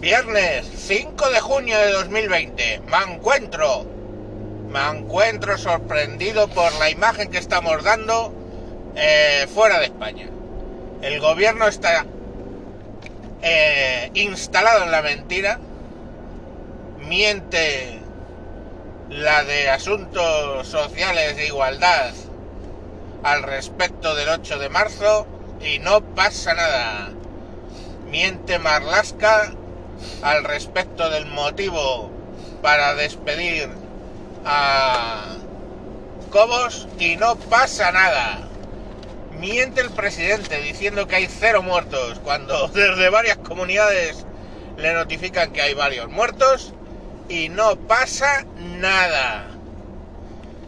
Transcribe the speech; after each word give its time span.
Viernes 0.00 0.66
5 0.76 1.30
de 1.30 1.40
junio 1.40 1.78
de 1.78 1.90
2020. 1.92 2.82
Me 2.86 3.14
encuentro. 3.14 3.86
Me 4.68 4.98
encuentro 4.98 5.56
sorprendido 5.56 6.48
por 6.48 6.70
la 6.74 6.90
imagen 6.90 7.30
que 7.30 7.38
estamos 7.38 7.82
dando 7.82 8.30
eh, 8.94 9.46
fuera 9.54 9.78
de 9.78 9.86
España. 9.86 10.28
El 11.00 11.18
gobierno 11.18 11.66
está 11.66 12.04
eh, 13.40 14.10
instalado 14.12 14.84
en 14.84 14.90
la 14.90 15.00
mentira. 15.00 15.58
Miente 16.98 17.98
la 19.08 19.44
de 19.44 19.70
asuntos 19.70 20.68
sociales 20.68 21.36
de 21.36 21.46
igualdad 21.46 22.12
al 23.22 23.42
respecto 23.42 24.14
del 24.14 24.28
8 24.28 24.58
de 24.58 24.68
marzo 24.68 25.26
y 25.64 25.78
no 25.78 26.02
pasa 26.02 26.52
nada. 26.52 27.12
Miente 28.10 28.58
Marlasca 28.58 29.54
al 30.22 30.44
respecto 30.44 31.10
del 31.10 31.26
motivo 31.26 32.10
para 32.62 32.94
despedir 32.94 33.68
a 34.44 35.36
Cobos 36.30 36.88
y 36.98 37.16
no 37.16 37.36
pasa 37.36 37.92
nada. 37.92 38.40
Miente 39.38 39.80
el 39.80 39.90
presidente 39.90 40.60
diciendo 40.60 41.06
que 41.06 41.16
hay 41.16 41.26
cero 41.26 41.62
muertos 41.62 42.18
cuando 42.24 42.68
desde 42.74 43.10
varias 43.10 43.38
comunidades 43.38 44.24
le 44.76 44.92
notifican 44.92 45.52
que 45.52 45.62
hay 45.62 45.74
varios 45.74 46.08
muertos 46.08 46.72
y 47.28 47.48
no 47.48 47.76
pasa 47.76 48.44
nada. 48.58 49.46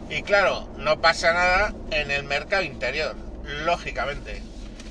Y 0.09 0.23
claro, 0.23 0.67
no 0.77 0.99
pasa 1.01 1.33
nada 1.33 1.73
en 1.91 2.09
el 2.09 2.23
mercado 2.23 2.63
interior, 2.63 3.15
lógicamente 3.65 4.41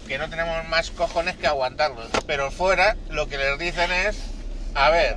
que 0.08 0.18
no 0.18 0.30
tenemos 0.30 0.66
más 0.68 0.90
cojones 0.90 1.36
que 1.36 1.46
aguantarlos. 1.46 2.08
Pero 2.26 2.50
fuera 2.50 2.96
lo 3.10 3.28
que 3.28 3.36
les 3.36 3.58
dicen 3.58 3.92
es, 3.92 4.16
a 4.74 4.90
ver, 4.90 5.16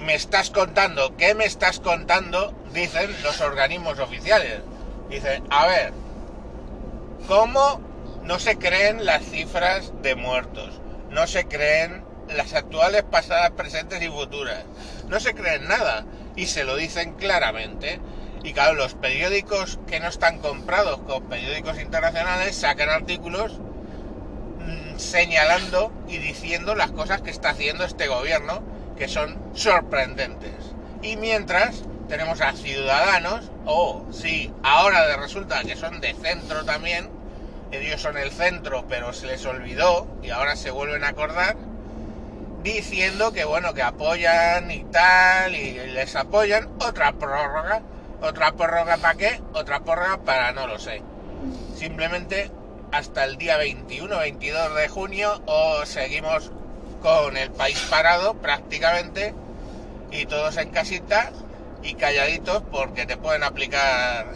me 0.00 0.14
estás 0.14 0.50
contando, 0.50 1.16
¿qué 1.16 1.34
me 1.34 1.44
estás 1.44 1.80
contando? 1.80 2.54
Dicen 2.72 3.10
los 3.22 3.40
organismos 3.40 3.98
oficiales. 3.98 4.60
Dicen, 5.08 5.44
a 5.50 5.66
ver, 5.66 5.92
¿cómo 7.26 7.80
no 8.22 8.38
se 8.38 8.56
creen 8.58 9.04
las 9.04 9.24
cifras 9.24 9.92
de 10.02 10.14
muertos? 10.14 10.80
No 11.10 11.26
se 11.26 11.46
creen 11.46 12.04
las 12.28 12.52
actuales, 12.54 13.04
pasadas, 13.04 13.52
presentes 13.52 14.02
y 14.02 14.08
futuras. 14.08 14.64
No 15.08 15.20
se 15.20 15.34
creen 15.34 15.68
nada. 15.68 16.04
Y 16.36 16.46
se 16.46 16.64
lo 16.64 16.76
dicen 16.76 17.14
claramente. 17.14 18.00
Y 18.42 18.52
claro, 18.52 18.74
los 18.74 18.94
periódicos 18.94 19.78
que 19.86 20.00
no 20.00 20.08
están 20.08 20.38
comprados 20.38 21.00
con 21.00 21.28
periódicos 21.28 21.80
internacionales 21.80 22.56
sacan 22.56 22.90
artículos 22.90 23.58
señalando 24.98 25.92
y 26.08 26.18
diciendo 26.18 26.74
las 26.74 26.90
cosas 26.90 27.22
que 27.22 27.30
está 27.30 27.50
haciendo 27.50 27.84
este 27.84 28.08
gobierno, 28.08 28.62
que 28.96 29.08
son 29.08 29.38
sorprendentes. 29.54 30.52
Y 31.02 31.16
mientras 31.16 31.82
tenemos 32.08 32.40
a 32.40 32.52
ciudadanos, 32.52 33.50
o 33.66 34.04
oh, 34.06 34.12
sí, 34.12 34.52
ahora 34.62 35.16
resulta 35.16 35.62
que 35.62 35.76
son 35.76 36.00
de 36.00 36.14
centro 36.14 36.64
también, 36.64 37.08
ellos 37.72 38.00
son 38.00 38.16
el 38.16 38.30
centro, 38.30 38.86
pero 38.88 39.12
se 39.12 39.26
les 39.26 39.44
olvidó 39.46 40.06
y 40.22 40.30
ahora 40.30 40.56
se 40.56 40.70
vuelven 40.70 41.04
a 41.04 41.08
acordar, 41.08 41.56
diciendo 42.62 43.32
que 43.32 43.44
bueno, 43.44 43.74
que 43.74 43.82
apoyan 43.82 44.70
y 44.70 44.84
tal, 44.84 45.54
y 45.54 45.72
les 45.92 46.14
apoyan 46.14 46.68
otra 46.80 47.12
prórroga 47.12 47.82
otra 48.24 48.52
prórroga 48.52 48.96
para 48.96 49.14
qué, 49.14 49.40
otra 49.52 49.80
prórroga 49.80 50.18
para 50.18 50.52
no 50.52 50.66
lo 50.66 50.78
sé. 50.78 51.02
Simplemente 51.76 52.50
hasta 52.94 53.24
el 53.24 53.38
día 53.38 53.56
21, 53.56 54.18
22 54.18 54.74
de 54.76 54.88
junio 54.88 55.42
o 55.46 55.84
seguimos 55.84 56.52
con 57.02 57.36
el 57.36 57.50
país 57.50 57.78
parado 57.90 58.34
prácticamente 58.34 59.34
y 60.12 60.26
todos 60.26 60.56
en 60.58 60.70
casita 60.70 61.32
y 61.82 61.94
calladitos 61.94 62.62
porque 62.70 63.04
te 63.04 63.16
pueden 63.16 63.42
aplicar 63.42 64.26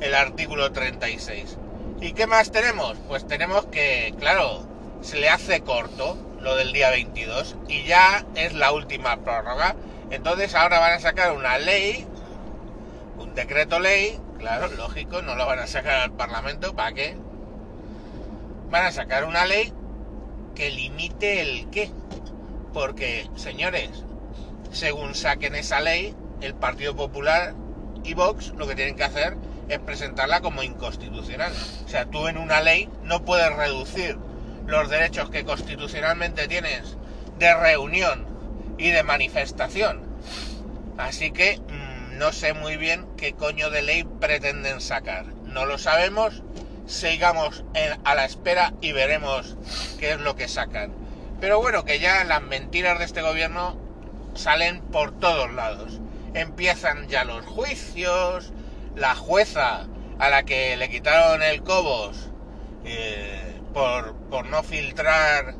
el 0.00 0.14
artículo 0.14 0.72
36. 0.72 1.58
¿Y 2.00 2.12
qué 2.12 2.26
más 2.26 2.50
tenemos? 2.50 2.96
Pues 3.08 3.26
tenemos 3.26 3.66
que, 3.66 4.14
claro, 4.18 4.66
se 5.02 5.18
le 5.18 5.28
hace 5.28 5.60
corto 5.60 6.16
lo 6.40 6.56
del 6.56 6.72
día 6.72 6.88
22 6.88 7.56
y 7.68 7.84
ya 7.84 8.24
es 8.36 8.54
la 8.54 8.72
última 8.72 9.18
prórroga. 9.18 9.76
Entonces 10.10 10.54
ahora 10.54 10.78
van 10.78 10.94
a 10.94 11.00
sacar 11.00 11.32
una 11.32 11.58
ley 11.58 12.06
un 13.18 13.34
decreto 13.34 13.80
ley, 13.80 14.18
claro, 14.38 14.68
lógico, 14.68 15.20
no 15.20 15.34
lo 15.34 15.46
van 15.46 15.58
a 15.58 15.66
sacar 15.66 16.00
al 16.00 16.12
Parlamento, 16.12 16.74
¿para 16.74 16.92
qué? 16.92 17.16
Van 18.70 18.86
a 18.86 18.92
sacar 18.92 19.24
una 19.24 19.46
ley 19.46 19.72
que 20.54 20.70
limite 20.70 21.40
el 21.40 21.70
qué. 21.70 21.90
Porque, 22.72 23.28
señores, 23.36 23.90
según 24.72 25.14
saquen 25.14 25.54
esa 25.54 25.80
ley, 25.80 26.14
el 26.40 26.54
Partido 26.54 26.94
Popular 26.94 27.54
y 28.04 28.14
Vox 28.14 28.52
lo 28.56 28.66
que 28.66 28.74
tienen 28.74 28.96
que 28.96 29.04
hacer 29.04 29.36
es 29.68 29.78
presentarla 29.78 30.40
como 30.40 30.62
inconstitucional. 30.62 31.52
O 31.84 31.88
sea, 31.88 32.06
tú 32.06 32.28
en 32.28 32.38
una 32.38 32.60
ley 32.60 32.88
no 33.02 33.24
puedes 33.24 33.54
reducir 33.54 34.16
los 34.66 34.88
derechos 34.88 35.30
que 35.30 35.44
constitucionalmente 35.44 36.48
tienes 36.48 36.96
de 37.38 37.54
reunión 37.54 38.26
y 38.78 38.90
de 38.90 39.02
manifestación. 39.02 40.02
Así 40.98 41.30
que 41.30 41.60
no 42.16 42.32
sé 42.32 42.54
muy 42.54 42.76
bien 42.76 43.06
qué 43.16 43.34
coño 43.34 43.70
de 43.70 43.82
ley 43.82 44.04
pretenden 44.20 44.80
sacar. 44.80 45.26
No 45.44 45.66
lo 45.66 45.78
sabemos, 45.78 46.42
sigamos 46.86 47.64
a 48.04 48.14
la 48.14 48.24
espera 48.24 48.72
y 48.80 48.92
veremos 48.92 49.56
qué 49.98 50.12
es 50.12 50.20
lo 50.20 50.36
que 50.36 50.48
sacan. 50.48 50.92
Pero 51.40 51.60
bueno, 51.60 51.84
que 51.84 51.98
ya 51.98 52.24
las 52.24 52.42
mentiras 52.42 52.98
de 52.98 53.04
este 53.04 53.22
gobierno 53.22 53.76
salen 54.34 54.80
por 54.80 55.18
todos 55.18 55.52
lados. 55.52 56.00
Empiezan 56.34 57.08
ya 57.08 57.24
los 57.24 57.44
juicios, 57.44 58.52
la 58.94 59.14
jueza 59.14 59.86
a 60.18 60.28
la 60.30 60.44
que 60.44 60.76
le 60.76 60.88
quitaron 60.88 61.42
el 61.42 61.62
cobos 61.62 62.30
eh, 62.84 63.60
por, 63.74 64.14
por 64.30 64.46
no 64.46 64.62
filtrar 64.62 65.54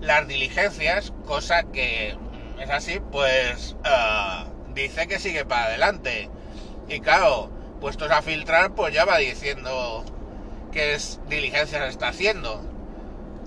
las 0.00 0.26
diligencias, 0.26 1.12
cosa 1.26 1.64
que 1.64 2.16
es 2.58 2.70
así, 2.70 3.00
pues... 3.12 3.76
Uh, 3.84 4.50
dice 4.74 5.06
que 5.06 5.18
sigue 5.18 5.44
para 5.44 5.66
adelante. 5.66 6.30
Y 6.88 7.00
claro, 7.00 7.50
puestos 7.80 8.10
a 8.10 8.22
filtrar, 8.22 8.74
pues 8.74 8.94
ya 8.94 9.04
va 9.04 9.18
diciendo 9.18 10.04
qué 10.70 10.94
es, 10.94 11.20
diligencia 11.28 11.80
se 11.80 11.88
está 11.88 12.08
haciendo. 12.08 12.62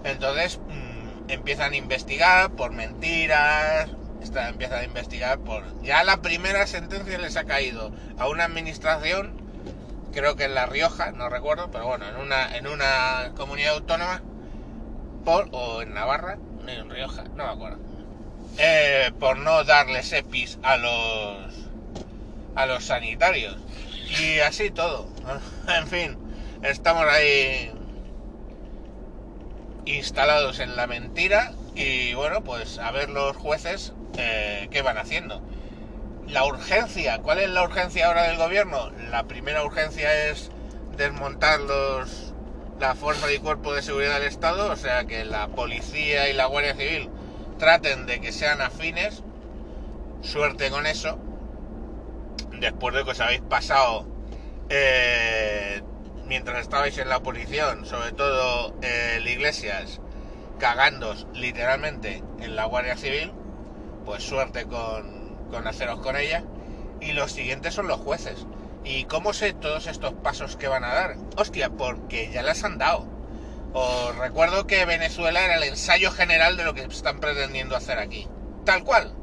Entonces 0.04 0.60
mmm, 0.60 1.30
empiezan 1.30 1.74
a 1.74 1.78
investigar 1.78 2.52
por 2.52 2.72
mentiras, 2.72 3.90
está, 4.22 4.50
empiezan 4.50 4.80
a 4.80 4.84
investigar 4.84 5.40
por... 5.40 5.64
Ya 5.82 6.04
la 6.04 6.22
primera 6.22 6.68
sentencia 6.68 7.18
les 7.18 7.38
ha 7.38 7.46
caído 7.46 7.92
a 8.18 8.28
una 8.28 8.46
administración, 8.46 9.34
creo 10.14 10.36
que 10.36 10.46
en 10.46 10.56
La 10.56 10.66
Rioja, 10.66 11.12
no 11.12 11.30
recuerdo, 11.30 11.72
pero 11.72 11.88
bueno, 11.88 12.08
en 12.08 12.18
una, 12.18 12.56
en 12.56 12.68
una 12.68 13.32
comunidad 13.36 13.76
autónoma, 13.76 14.22
por, 15.24 15.48
o 15.52 15.82
en 15.82 15.94
Navarra, 15.94 16.38
en 16.68 16.90
Rioja, 16.90 17.24
no 17.36 17.46
me 17.46 17.52
acuerdo. 17.52 17.80
Eh, 18.58 19.12
por 19.20 19.38
no 19.38 19.64
darles 19.64 20.12
EPIs 20.14 20.60
a 20.62 20.78
los 20.78 21.54
a 22.56 22.68
los 22.68 22.84
sanitarios. 22.86 23.58
Y 24.22 24.40
así 24.42 24.70
todo 24.70 25.10
en 25.68 25.88
fin 25.88 26.23
estamos 26.64 27.06
ahí 27.10 27.72
instalados 29.86 30.60
en 30.60 30.76
la 30.76 30.88
mentira 30.88 31.54
y 31.76 32.14
bueno 32.14 32.44
pues 32.44 32.80
a 32.80 32.92
ver 32.92 33.10
los 33.10 33.36
jueces 33.36 33.94
eh, 34.18 34.68
qué 34.72 34.82
van 34.82 34.98
haciendo. 34.98 35.42
La 36.28 36.46
urgencia 36.46 37.20
cuál 37.20 37.40
es 37.40 37.50
la 37.50 37.64
urgencia 37.64 38.08
ahora 38.08 38.24
del 38.24 38.38
gobierno 38.38 38.92
la 39.12 39.24
primera 39.26 39.64
urgencia 39.64 40.30
es 40.30 40.50
desmontar 40.98 41.60
los 41.60 42.34
la 42.80 42.96
fuerza 42.96 43.32
y 43.32 43.38
cuerpo 43.38 43.74
de 43.74 43.82
seguridad 43.82 44.20
del 44.20 44.28
estado 44.28 44.72
o 44.72 44.76
sea 44.76 45.06
que 45.06 45.26
la 45.26 45.48
policía 45.50 46.30
y 46.30 46.34
la 46.34 46.46
guardia 46.46 46.76
civil 46.76 47.10
traten 47.58 48.06
de 48.06 48.20
que 48.20 48.32
sean 48.32 48.62
afines, 48.62 49.24
suerte 50.22 50.70
con 50.70 50.86
eso, 50.86 51.18
después 52.60 52.96
de 52.96 53.04
que 53.04 53.12
os 53.12 53.20
habéis 53.20 53.42
pasado 53.42 54.06
eh, 54.70 55.82
mientras 56.34 56.64
estabais 56.64 56.98
en 56.98 57.10
la 57.10 57.18
oposición, 57.18 57.86
sobre 57.86 58.12
todo 58.12 58.74
el 58.82 59.28
Iglesias, 59.28 60.02
cagándos 60.58 61.28
literalmente 61.36 62.24
en 62.40 62.56
la 62.56 62.66
Guardia 62.66 62.98
Civil, 62.98 63.32
pues 64.04 64.24
suerte 64.24 64.66
con, 64.66 65.36
con 65.52 65.68
haceros 65.68 66.00
con 66.00 66.18
ella. 66.18 66.44
Y 67.00 67.12
los 67.12 67.34
siguientes 67.34 67.76
son 67.76 67.88
los 67.88 68.00
jueces. 68.00 68.48
¿Y 68.84 69.04
cómo 69.04 69.32
sé 69.34 69.54
todos 69.54 69.86
estos 69.86 70.14
pasos 70.14 70.58
que 70.58 70.68
van 70.68 70.84
a 70.84 70.96
dar? 70.96 71.18
Hostia, 71.38 71.70
porque 71.70 72.32
ya 72.34 72.42
las 72.42 72.64
han 72.64 72.80
dado. 72.80 73.06
Os 73.74 74.16
recuerdo 74.16 74.66
que 74.66 74.86
Venezuela 74.86 75.46
era 75.46 75.58
el 75.58 75.64
ensayo 75.64 76.10
general 76.10 76.58
de 76.58 76.64
lo 76.64 76.74
que 76.74 76.82
están 76.82 77.20
pretendiendo 77.20 77.76
hacer 77.76 78.00
aquí. 78.00 78.28
Tal 78.66 78.84
cual. 78.84 79.14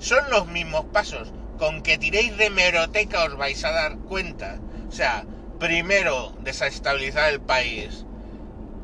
Son 0.00 0.28
los 0.28 0.48
mismos 0.48 0.84
pasos. 0.84 1.32
Con 1.58 1.80
que 1.80 1.96
tiréis 1.96 2.36
de 2.36 2.50
meroteca 2.50 3.24
os 3.24 3.38
vais 3.38 3.64
a 3.64 3.70
dar 3.70 3.96
cuenta. 4.00 4.58
O 4.86 4.92
sea, 4.92 5.24
primero, 5.58 6.32
desestabilizar 6.40 7.32
el 7.32 7.40
país. 7.40 8.04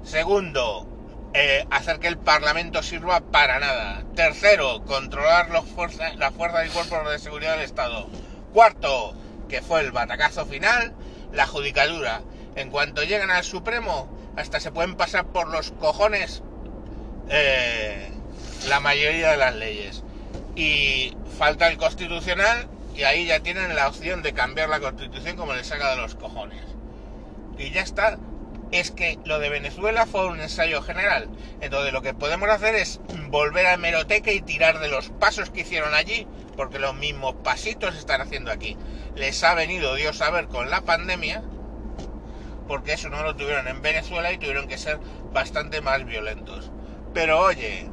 Segundo, 0.05 0.87
eh, 1.33 1.65
hacer 1.71 2.01
que 2.01 2.09
el 2.09 2.19
Parlamento 2.19 2.83
sirva 2.83 3.21
para 3.21 3.61
nada. 3.61 4.05
Tercero, 4.15 4.85
controlar 4.85 5.51
las 5.51 5.65
fuerzas 5.65 6.15
y 6.67 6.71
cuerpos 6.71 7.11
de 7.11 7.19
seguridad 7.19 7.53
del 7.53 7.65
Estado. 7.65 8.09
Cuarto, 8.53 9.15
que 9.49 9.63
fue 9.63 9.81
el 9.81 9.93
batacazo 9.93 10.47
final, 10.47 10.95
la 11.33 11.47
judicatura. 11.47 12.23
En 12.57 12.71
cuanto 12.71 13.05
llegan 13.05 13.31
al 13.31 13.45
Supremo, 13.45 14.09
hasta 14.37 14.59
se 14.59 14.73
pueden 14.73 14.97
pasar 14.97 15.27
por 15.27 15.49
los 15.49 15.71
cojones 15.73 16.43
eh, 17.29 18.11
la 18.69 18.81
mayoría 18.81 19.31
de 19.31 19.37
las 19.37 19.55
leyes. 19.55 20.03
Y 20.57 21.15
falta 21.39 21.69
el 21.69 21.79
constitucional 21.79 22.69
y 22.95 23.03
ahí 23.05 23.27
ya 23.27 23.41
tienen 23.41 23.75
la 23.75 23.89
opción 23.89 24.23
de 24.23 24.33
cambiar 24.33 24.69
la 24.69 24.81
constitución 24.81 25.37
como 25.37 25.55
les 25.55 25.67
saca 25.67 25.91
de 25.91 25.97
los 25.97 26.15
cojones. 26.15 26.65
Y 27.59 27.71
ya 27.71 27.83
está. 27.83 28.19
Es 28.73 28.91
que 28.91 29.19
lo 29.25 29.41
de 29.41 29.49
Venezuela 29.49 30.07
fue 30.07 30.29
un 30.29 30.41
ensayo 30.41 30.81
general. 30.83 31.29
Entonces 31.61 31.93
lo 31.93 32.03
que 32.03 32.15
podemos 32.15 32.49
hacer 32.49 32.75
es 32.77 33.01
volver 33.29 33.67
a 33.67 33.75
hemeroteca 33.75 34.31
y 34.33 34.41
tirar 34.41 34.79
de 34.79 34.89
los 34.89 35.09
pasos 35.11 35.51
que 35.51 35.63
hicieron 35.63 35.95
allí, 35.95 36.27
porque 36.57 36.79
los 36.79 36.95
mismos 36.95 37.35
pasitos 37.43 37.97
están 37.97 38.21
haciendo 38.21 38.53
aquí. 38.53 38.77
Les 39.17 39.43
ha 39.43 39.55
venido 39.55 39.95
Dios 39.97 40.21
a 40.21 40.31
ver 40.31 40.47
con 40.47 40.71
la 40.71 40.83
pandemia, 40.83 41.43
porque 42.69 42.93
eso 42.93 43.09
no 43.09 43.23
lo 43.25 43.35
tuvieron 43.35 43.67
en 43.67 43.83
Venezuela 43.83 44.33
y 44.33 44.39
tuvieron 44.39 44.69
que 44.69 44.79
ser 44.79 44.99
bastante 45.33 45.81
más 45.81 46.05
violentos. 46.05 46.71
Pero 47.13 47.41
oye, 47.41 47.89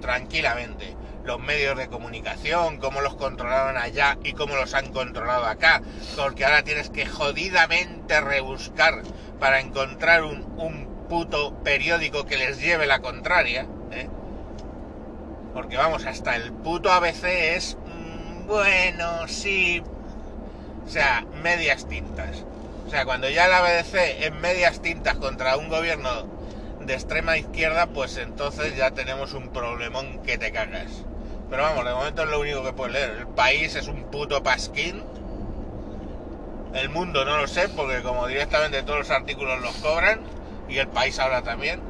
tranquilamente, 0.00 0.96
los 1.28 1.38
medios 1.38 1.76
de 1.76 1.88
comunicación, 1.88 2.78
cómo 2.78 3.02
los 3.02 3.14
controlaron 3.14 3.76
allá 3.76 4.16
y 4.24 4.32
cómo 4.32 4.56
los 4.56 4.72
han 4.72 4.90
controlado 4.92 5.44
acá, 5.44 5.82
porque 6.16 6.46
ahora 6.46 6.64
tienes 6.64 6.88
que 6.88 7.04
jodidamente 7.04 8.18
rebuscar 8.22 9.02
para 9.38 9.60
encontrar 9.60 10.24
un, 10.24 10.88
puto 11.08 11.54
periódico 11.64 12.26
que 12.26 12.36
les 12.36 12.60
lleve 12.60 12.86
la 12.86 12.98
contraria, 12.98 13.66
¿eh? 13.92 14.10
porque 15.54 15.78
vamos, 15.78 16.04
hasta 16.04 16.36
el 16.36 16.52
puto 16.52 16.92
ABC 16.92 17.24
es, 17.24 17.76
mm, 17.76 18.46
bueno, 18.46 19.26
sí, 19.26 19.82
o 20.86 20.90
sea, 20.90 21.24
medias 21.42 21.88
tintas. 21.88 22.44
O 22.86 22.90
sea, 22.90 23.06
cuando 23.06 23.30
ya 23.30 23.48
la 23.48 23.62
BBC 23.62 24.26
es 24.26 24.34
medias 24.34 24.82
tintas 24.82 25.16
contra 25.16 25.56
un 25.56 25.70
gobierno 25.70 26.10
de 26.80 26.92
extrema 26.92 27.38
izquierda, 27.38 27.86
pues 27.86 28.18
entonces 28.18 28.76
ya 28.76 28.90
tenemos 28.90 29.32
un 29.32 29.48
problemón 29.48 30.22
que 30.24 30.36
te 30.36 30.52
cagas. 30.52 30.90
Pero 31.50 31.62
vamos, 31.62 31.84
de 31.84 31.94
momento 31.94 32.22
es 32.22 32.28
lo 32.28 32.40
único 32.40 32.62
que 32.62 32.72
puedes 32.72 32.92
leer. 32.94 33.10
El 33.18 33.26
país 33.28 33.74
es 33.74 33.88
un 33.88 34.04
puto 34.04 34.42
pasquín. 34.42 35.02
El 36.74 36.90
mundo 36.90 37.24
no 37.24 37.38
lo 37.38 37.46
sé, 37.46 37.68
porque 37.70 38.02
como 38.02 38.26
directamente 38.26 38.82
todos 38.82 39.00
los 39.00 39.10
artículos 39.10 39.60
los 39.60 39.74
cobran, 39.76 40.20
y 40.68 40.78
el 40.78 40.88
país 40.88 41.18
ahora 41.18 41.42
también, 41.42 41.80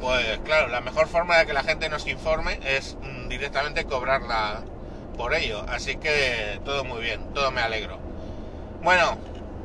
pues 0.00 0.38
claro, 0.44 0.68
la 0.68 0.80
mejor 0.80 1.06
forma 1.06 1.38
de 1.38 1.46
que 1.46 1.52
la 1.52 1.62
gente 1.62 1.88
nos 1.88 2.06
informe 2.06 2.58
es 2.64 2.96
mm, 3.00 3.28
directamente 3.28 3.84
cobrarla 3.84 4.62
por 5.16 5.34
ello. 5.34 5.64
Así 5.68 5.96
que 5.96 6.60
todo 6.64 6.84
muy 6.84 7.00
bien, 7.02 7.32
todo 7.32 7.50
me 7.50 7.60
alegro. 7.60 7.98
Bueno, 8.82 9.16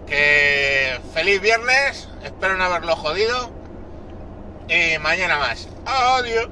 que 0.07 0.99
feliz 1.13 1.41
viernes, 1.41 2.07
espero 2.23 2.55
no 2.55 2.63
haberlo 2.63 2.95
jodido. 2.95 3.51
Y 4.69 4.97
mañana 4.99 5.37
más. 5.37 5.67
Adiós. 5.85 6.47